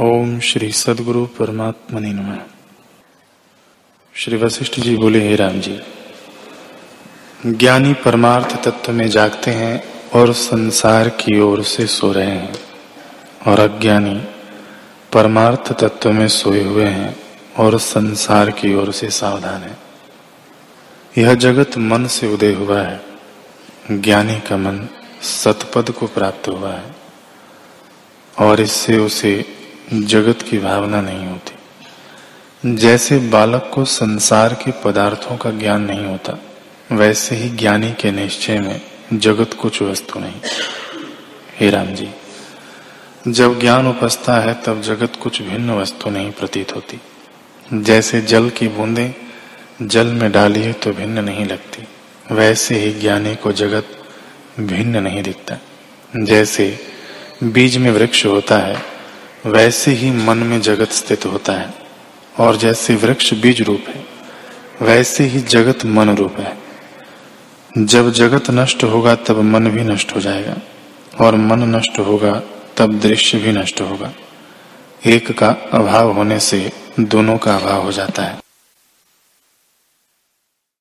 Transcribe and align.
ओम 0.00 0.40
श्री 0.40 0.72
सदगुरु 0.72 1.26
परमात्मा 1.26 2.00
नम। 2.00 2.38
श्री 4.14 4.36
वशिष्ठ 4.36 4.80
जी 4.80 4.96
बोले, 4.96 5.28
हे 5.28 5.36
राम 5.36 5.60
जी, 5.60 5.80
ज्ञानी 7.46 7.92
परमार्थ 7.94 8.64
तत्व 8.64 8.92
में 8.92 9.08
जागते 9.08 9.50
हैं 9.50 9.84
और 10.10 10.32
संसार 10.32 11.08
की 11.08 11.40
ओर 11.40 11.62
से 11.62 11.86
सो 11.86 12.12
रहे 12.12 12.30
हैं 12.30 12.54
और 13.46 13.60
अज्ञानी 13.60 14.24
परमार्थ 15.12 15.72
तत्व 15.72 16.12
में 16.12 16.28
सोए 16.28 16.64
हुए 16.64 16.84
हैं 16.84 17.16
और 17.58 17.78
संसार 17.78 18.50
की 18.50 18.74
ओर 18.74 18.92
से 18.92 19.10
सावधान 19.10 19.60
है। 19.60 19.78
यह 21.18 21.34
जगत 21.34 21.78
मन 21.78 22.06
से 22.06 22.34
उदय 22.34 22.52
हुआ 22.52 22.82
है। 22.82 23.00
ज्ञानी 23.92 24.40
का 24.40 24.56
मन 24.56 24.88
सतपद 25.22 25.90
को 25.90 26.06
प्राप्त 26.06 26.48
हुआ 26.48 26.72
है 26.72 26.94
और 28.38 28.60
इससे 28.60 28.98
उसे 28.98 29.59
जगत 29.92 30.42
की 30.42 30.58
भावना 30.58 31.00
नहीं 31.00 31.26
होती। 31.26 31.54
जैसे 32.76 33.18
बालक 33.18 33.70
को 33.74 33.84
संसार 33.84 34.54
के 34.54 34.70
पदार्थों 34.70 35.36
का 35.36 35.50
ज्ञान 35.50 35.82
नहीं 35.82 36.06
होता, 36.06 36.38
वैसे 36.92 37.36
ही 37.36 37.48
ज्ञानी 37.48 37.92
के 37.92 38.10
निश्चय 38.10 38.60
में 38.60 38.80
जगत 39.12 39.54
कुछ 39.54 39.82
वस्तु 39.82 40.18
नहीं। 40.18 40.40
हे 41.60 41.70
राम 41.70 41.94
जी 41.94 42.08
जब 43.28 43.60
ज्ञान 43.60 43.86
उपस्था 43.86 44.40
है, 44.40 44.54
तब 44.54 44.82
जगत 44.82 45.12
कुछ 45.22 45.42
भिन्न 45.42 45.70
वस्तु 45.70 46.10
नहीं 46.10 46.30
प्रतीत 46.30 46.76
होती। 46.76 47.00
जैसे 47.82 48.20
जल 48.20 48.50
की 48.50 48.68
बूंदे 48.68 49.14
जल 49.82 50.06
में 50.06 50.32
डालिए 50.32 50.72
तो 50.72 50.92
भिन्न 50.92 51.24
नहीं 51.24 51.46
लगती। 51.46 51.84
वैसे 52.34 52.74
ही 52.74 52.92
ज्ञानी 52.92 53.36
को 53.36 53.52
जगत 53.52 53.86
भिन्न 54.60 55.02
नहीं 55.02 55.22
दिखता। 55.22 55.56
जैसे 56.16 56.78
बीज 57.42 57.76
में 57.76 57.90
वृक्ष 57.90 58.26
होता 58.26 58.58
है 58.58 58.99
वैसे 59.46 59.90
ही 59.90 60.10
मन 60.10 60.38
में 60.38 60.60
जगत 60.60 60.88
स्थित 60.88 61.26
होता 61.26 61.52
है, 61.52 61.74
और 62.40 62.56
जैसे 62.56 62.94
वृक्ष 62.94 63.34
बीज 63.34 63.62
रूप 63.62 63.84
है, 63.88 64.04
वैसे 64.82 65.24
ही 65.24 65.40
जगत 65.40 65.84
मन 65.84 66.16
रूप 66.16 66.36
है। 66.38 66.58
जब 67.78 68.12
जगत 68.12 68.50
नष्ट 68.50 68.84
होगा, 68.84 69.14
तब 69.14 69.38
मन 69.38 69.70
भी 69.70 69.84
नष्ट 69.84 70.16
हो 70.16 70.20
जाएगा, 70.20 70.56
और 71.20 71.34
मन 71.34 71.76
नष्ट 71.76 71.98
होगा, 71.98 72.42
तब 72.76 73.00
दृश्य 73.00 73.38
भी 73.38 73.52
नष्ट 73.52 73.80
होगा। 73.80 74.12
एक 75.06 75.38
का 75.38 75.48
अभाव 75.48 76.12
होने 76.12 76.40
से 76.40 76.72
दोनों 77.00 77.38
का 77.38 77.56
अभाव 77.56 77.82
हो 77.82 77.92
जाता 77.92 78.22
है। 78.22 78.38